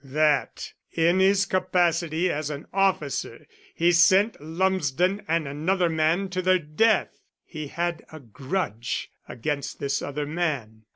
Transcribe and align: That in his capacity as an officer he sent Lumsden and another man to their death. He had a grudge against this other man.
That 0.03 0.73
in 0.93 1.19
his 1.19 1.45
capacity 1.45 2.31
as 2.31 2.49
an 2.49 2.65
officer 2.73 3.45
he 3.75 3.91
sent 3.91 4.41
Lumsden 4.41 5.21
and 5.27 5.47
another 5.47 5.89
man 5.89 6.29
to 6.29 6.41
their 6.41 6.57
death. 6.57 7.19
He 7.45 7.67
had 7.67 8.03
a 8.11 8.19
grudge 8.19 9.11
against 9.29 9.79
this 9.79 10.01
other 10.01 10.25
man. 10.25 10.85